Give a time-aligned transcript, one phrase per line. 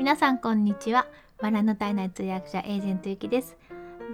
[0.00, 1.06] 皆さんこんにちは。
[1.42, 3.58] バラの体内通訳者エージェントゆきです。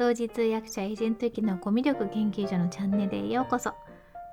[0.00, 3.72] 同時通訳者エージェントゆきのコミュ力研究所のチャンネルへようこそ。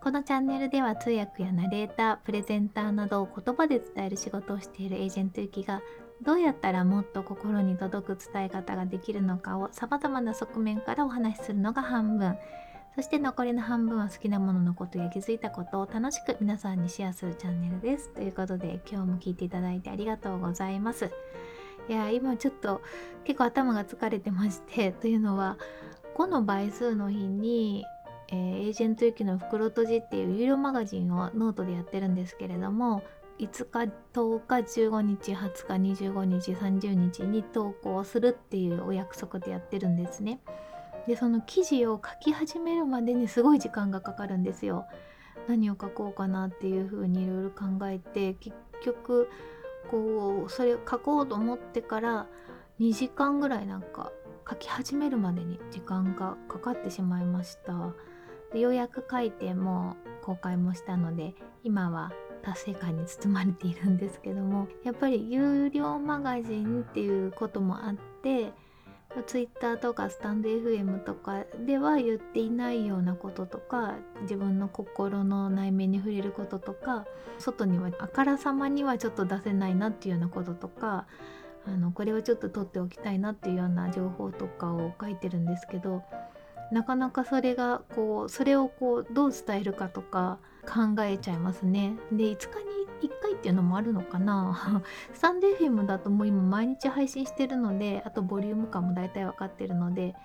[0.01, 5.83] このチャンネルでは通訳やナレータープレゼンターなどを言葉で伝える仕事をしているエージェントゆきが
[6.23, 12.35] どうやったらもっと心に届く伝え方ができるのかを様々な側面からお話しするのが半分。
[12.95, 18.09] そして残りの半分は好きなもののことや気づいたことを楽しく皆さんにシェアするチャンネルです。
[18.09, 21.11] ということで今日も聞いていただいてありがとうございます。
[21.89, 22.81] いや今ちょっと
[23.23, 25.57] 結構頭が疲れてましてというのは
[26.15, 27.83] 5の倍数の日に、
[28.29, 33.03] えー、エージェント行きの袋閉じっていう有料マガジンをノートでやってるんですけれども
[33.39, 40.39] 5日10日15日20日25日30日に投稿するっていうお約束でやってるんですね。
[41.07, 44.85] でその記事を書き始めるまでにすごい時間がかかるんですよ。
[45.47, 49.29] 何を書こうかなっていうふうにいろいろ考えて結局
[49.89, 52.27] こうそれを書こうと思ってから
[52.79, 54.11] 2時間ぐらいなんか
[54.49, 57.93] 書き始めるまでに時間がかかってしまいました
[58.53, 62.11] でようやく書いても公開もしたので今は
[62.43, 68.51] 達成感に包まれているんですけどもやっぱり有料マガジンっていうこともあって
[69.21, 77.05] ツイッターとかスタンド FM とかでは言っていないようなこととか自分の心の内面に触れることとか
[77.37, 81.05] 外にはあからさまにはちょっと出せないなっていうようなこととか
[81.67, 86.03] あのこれはちょっと取っておきたいなっていうような情報とかを書いてるんですけど
[86.71, 91.93] なかなかそれがこうそれをこうどう伝えるかとか考えちゃいますね。
[92.11, 92.82] で5日に
[93.33, 94.81] 1回っていうのもあるのかな。
[95.13, 100.15] スタンド FM だともう今毎日配信してるのであとボリューム感も大体分かってるので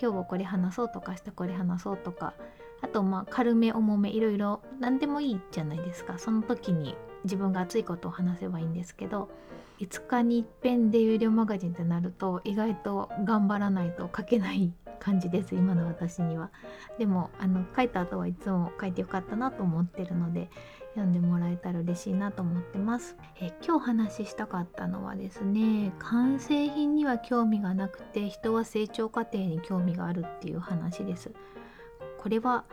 [0.00, 2.34] 今日はこれ話そうとか明日これ話そうとか
[2.80, 6.18] あとまあ軽め重めいろいろ何でもいいじゃないですか。
[6.18, 9.30] その時に自分が熱いことを話せばいいんですけど
[9.80, 15.54] 5日に一遍で有料マガジンってなると意外と頑張らないと書けない感じです。
[15.54, 16.50] 今の私には。
[16.98, 20.48] でもあの書いた後はいつも書いてよかったなと思ってるので
[20.94, 23.16] 読んでもらえたら嬉しいなと思ってます。
[23.40, 31.32] え今日話ししたかったのはですね完成品には興味がなくて人は成長過程に興味があるっていう話です。
[32.18, 32.64] これは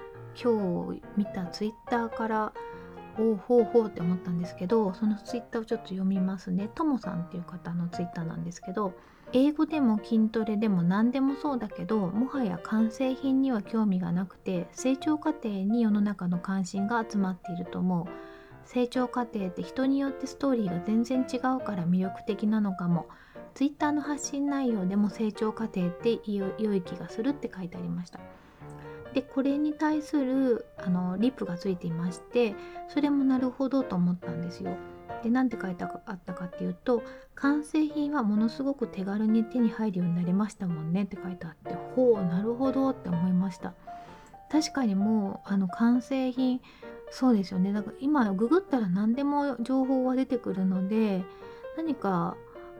[0.41, 2.53] 今日見たツイッターから
[3.17, 6.69] おうほうほうって思ったんですけどそのツイッターをちょっと読みますね。
[6.73, 8.93] ともさんっていう方のツイッターなんですけど
[9.33, 18.05] 英語でも筋トレでも何でもそうだけどもはや完成品には興味がなくて成長過程に世の中の関心が集まっていると思う。
[18.65, 23.07] 成長過程って人によってストーリーが全然違うから魅力的なのかも。
[23.53, 28.19] Twitter の発信内容でも成長過程って良い気がするって書いてありました。
[29.13, 32.55] でこれに対するあのリップがついていまして
[32.87, 34.77] それもなるほどと思ったんですよ。
[35.21, 37.03] で何て書いてあったかっていうと
[37.41, 43.73] 完成品はものすごく手軽に手に入るようになりましたもんねって書いてあってほうなるほどって思いました。
[44.51, 46.61] 確かにもうあの完成品
[47.09, 47.73] そうですよね。
[47.73, 51.23] だから今ググったら何でも情報は出てくるので
[51.77, 52.35] 何か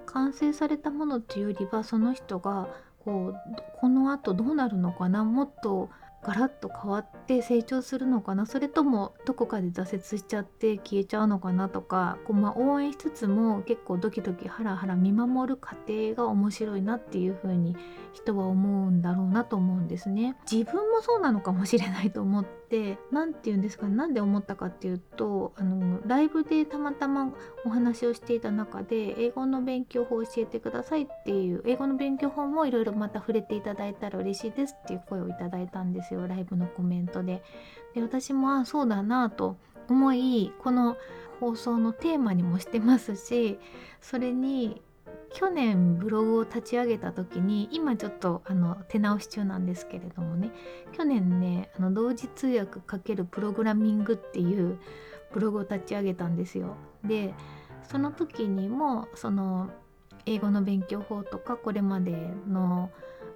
[0.06, 2.68] 完成されたものっていうよりはその人が
[3.04, 3.36] こう
[3.80, 5.90] このあとどうなるのかなもっと
[6.24, 8.46] ガラッと変わって成長するのかな？
[8.46, 11.68] それともどこかで挫折しちゃって消えちゃうのかな？
[11.68, 17.76] とかこう、まあ、応援しつつも結構ドキドキハラハラ見守る過程が面白いなっていう風に
[18.14, 20.38] 人は思うんだろうなと思うんですね。
[20.50, 22.61] 自分もそうなのかもしれないと思って
[23.12, 27.34] 何て言うんですか何で思ったかっていうとあのライブでたまたま
[27.66, 37.44] お話をしていた中で英語の勉強法を教えてくださいっていう英語の勉強法もいろいろまた触れていただいたら嬉しいですっていう声をいただいたんですよライブのコメントで。
[37.94, 39.58] で私もあそうだなと
[39.90, 40.96] 思いこの
[41.42, 43.60] 放送のテーマにもしてますし
[44.00, 44.82] それに
[45.34, 50.52] 去年ブログを立ち上げた時に今ちょっとあの手直し中なんですけれどもね
[50.92, 54.80] 去年ねあの同時通訳×プログラミングっていう
[55.34, 56.76] ブログを立ち上げたんですよ。
[57.04, 57.34] で
[57.84, 59.70] その時にもその
[60.26, 62.12] 英語の勉強法とかこれまで
[62.48, 62.92] の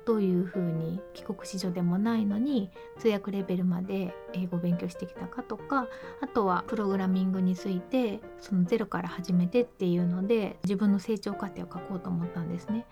[0.06, 2.69] どういうふうに帰国子女でもないのに
[3.00, 5.88] 通訳レベルまで英語を勉強してきたかとか
[6.22, 12.86] あとはプログラミングについてそのゼロから始めてっていうので自分の成長過程を書こうと思ったんですね。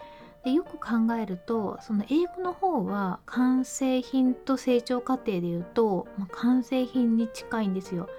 [0.44, 8.10] でよく考えるとその英語の方は完成品と成長過程でいうと、まあ、完成品に近いんですよ。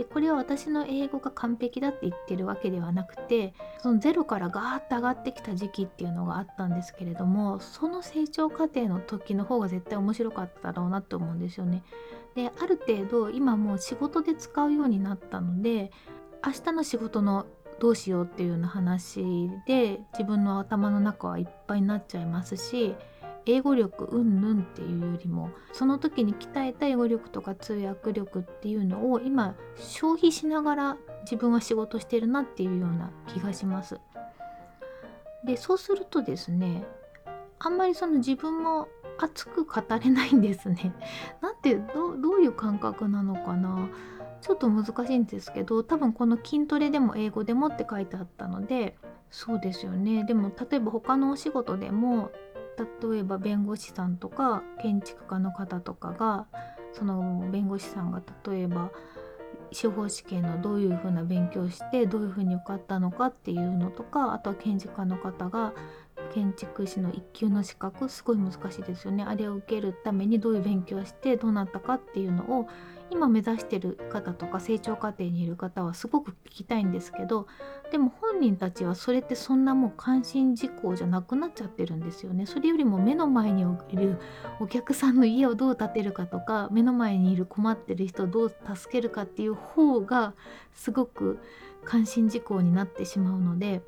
[0.00, 3.52] でこれは私の英語が完璧だって言ってるわけではなくて
[3.82, 11.82] そのゼロからガーッと上がってきた時期っていうのがあったんですけれどもその成長過程の時の方が絶対面白かっただろうなって思うんですよね。
[12.34, 15.90] である程度今もう仕事で使うようになったので
[16.46, 17.44] 明日の仕事の
[17.78, 22.94] どうしようっていうような話で自分の頭の中はいっぱいになっちゃいますし
[23.46, 33.98] 英語力うんぬんっていうよりもその時に鍛えた英語力とか通訳力っていうのを今消費しながら自分は仕事してるなっていうような気がします。
[35.44, 36.84] でそうするとですね
[37.58, 38.88] あんまりその自分も
[39.18, 40.94] 熱く語れないんですね。
[41.40, 43.88] なんてどどういう感覚なのかな
[44.40, 48.96] ちょっと難しいんですけど多分この筋トレでも英語でもって書いてあったので
[49.30, 52.30] そうですよねでも例えば他のお仕事でも
[52.78, 56.46] 例えば弁護士さんとか建築家の方とかが
[56.92, 58.90] その弁護士さんが例えば
[59.72, 65.72] 司法試験のどういうふうな勉強をしてどういうふうに受かったのかっていうのとかあとは建築家の方が
[66.34, 69.24] 建築士の1級の資格すごい難しいですよね。
[69.24, 72.68] あれを受けるためにどういう勉強をしてどうなったかっていうのを
[73.10, 77.48] 今目指してる方とか成長過程にいる方はすごく聞きたいんですけど
[77.90, 82.46] でも本人たちはそれってそんなもう関心事項じゃなくなっちゃってるんですよね。
[82.46, 84.18] それよりも目の前にいる
[84.58, 90.34] お客さんの家をどう建てるかとか目の前にいる困ってる人をどう助けるかっていう方が
[90.72, 91.38] すごく
[91.84, 93.82] 関心事項になってしまうので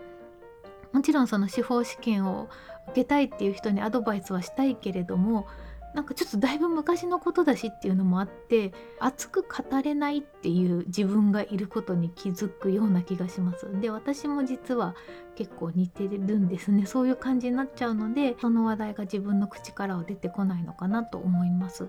[0.92, 2.48] もちろんその司法試験を
[2.88, 5.46] 受けたいっていう人にアドバイスはしたいけれども
[5.94, 13.68] なんかちょっとだいぶ昔のことだしっていうのもあって熱く語れないっていう自分がいることに気づくような気がします。
[13.80, 14.94] で私も実は
[15.34, 21.88] 結構似てるんですねそういう感じになっちゃうのでその話題が自分の口からは出てこないのかなと思います。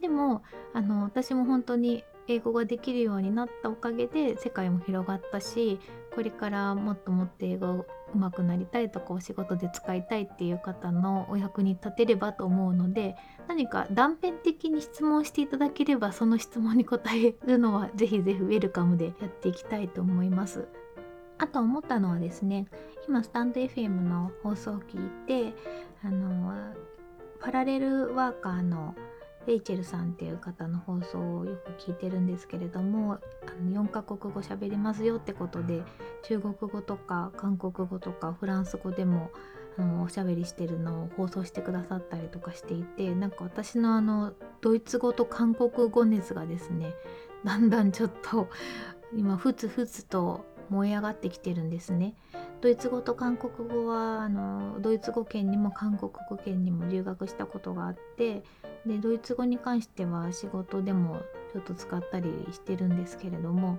[0.00, 0.42] でも
[0.72, 5.78] あの私も本当に英語ができるようになったおかげで世界も広がったし
[6.14, 13.16] これからもっともっと英語上手くなりたいとかお仕事で使いたいっていう方のお役に立てればと思うので
[13.48, 20.66] 何か断片的に質問していただければその質問に答えるのは ぜひぜひウェルカムでやっていきたいと思います。
[21.36, 22.66] あと思ったのはですね
[23.08, 25.56] 今スタンド FM の放送を聞いて
[26.04, 26.54] あの
[27.40, 28.94] パラレルワーカーの
[29.46, 33.18] レイチェルさんっていう方の放送をよく聞いてるんですけれどもあ
[33.62, 35.82] の4カ国語喋りますよってことで
[36.22, 39.30] 中国語とか韓国語とかフランス語でも
[39.76, 46.94] あのおしゃべりしてるのを放送してくださったりとかしていてなんか私のあのドイツ語と韓国語熱がですね
[47.44, 48.48] だんだんちょっと
[49.16, 52.14] 今ふつふつと燃え上がってきてるんですね。
[52.60, 58.42] ドイツ語と韓国語はあのドイツ語圏にも韓国語圏にも留学したことがあって
[58.86, 61.20] でドイツ語に関しては仕事でも
[61.52, 63.78] ちょっと使ったりしてるんですけれども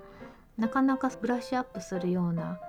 [0.58, 2.60] なかなかブラッシュアップするような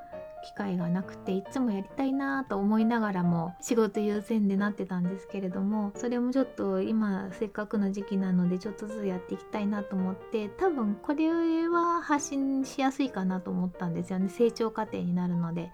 [0.47, 14.29] 機会がなくていつもやりたいなと思いながらも仕事優先でなってたんですけれどもそれもちょっと今せっかくの時期なのでちょっとずつやっていきたいなと思って多分これは発信しやすいかなと思ったんですよね。
[14.29, 15.73] 成長過程になるので。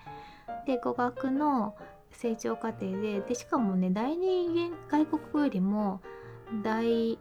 [0.67, 1.75] で語学の
[2.13, 6.01] 成長過程ででしかもね第二外国語よりも
[6.63, 7.19] 第ん？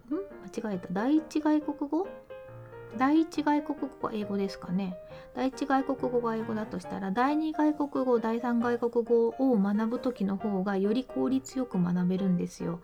[0.61, 0.87] 間違えた。
[0.91, 2.07] 第一外国語
[2.97, 4.97] 第一外国語は英語ですかね
[5.35, 12.81] 第一外国語が英語だとしたら第二外国語第三外国語を学ぶ時の方がより効率よく学べるんですよ。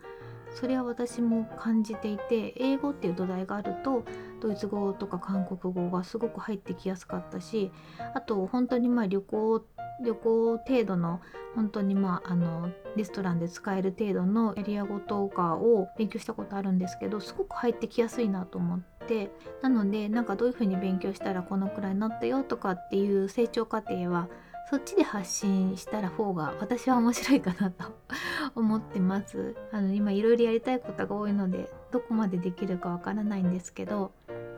[0.52, 4.06] それは私も感じていて英語っていう土台があると
[4.40, 7.72] ドイツ語とか韓国語がすごく入ってきやすかったし
[8.16, 9.64] あと本当にまあ旅行
[10.04, 11.22] 旅行程度の
[11.56, 24.28] 本当にまああのレストランで使える程度のエリア語とかを勉強したことあるんですけどすごく入ってきやすいなと思っててなのでなんかどういうふうに勉強したらこのくらいになったよとかっていう成長過程は
[24.70, 27.86] そっちで発信したら方が私は面白いかなと
[28.54, 29.56] 思ってます。
[29.72, 34.12] あの今いろいろやりたいことが多いのでどこまでできるかわからないんですけど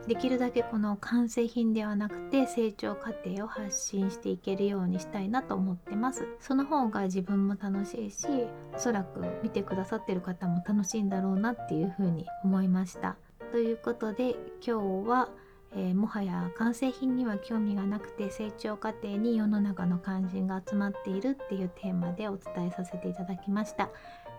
[0.08, 6.26] できるだけこの完成品ではなくて成長過程を発信していけるようにしたいなと思ってます。
[6.40, 8.26] その方が自分も楽しいし
[8.74, 13.16] おそらく見てくださってる方も楽しいんだろうなっていうふうに思いました。
[13.50, 15.28] ということで今日は
[15.72, 23.88] えー、もはや完成品には興味がなくて成長過程に世の中の関心が集まっているっていうテーマでお伝えさせていただきました。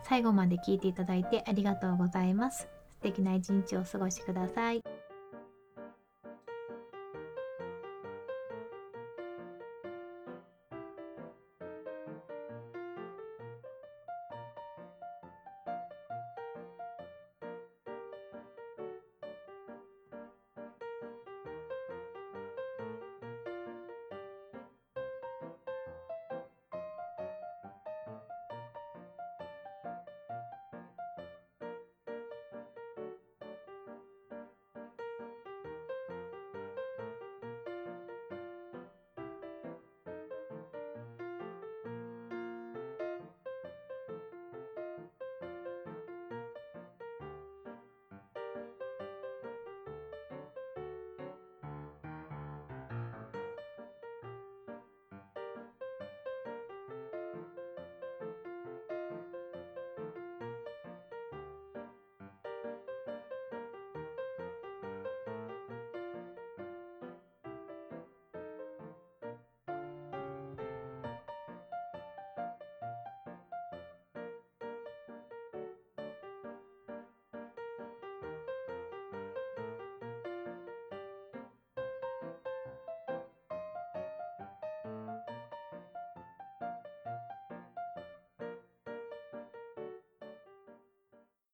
[0.02, 2.68] 最後まで聞いていただいてありがとうございます。
[2.96, 5.01] 素敵な一日をお過ごしください。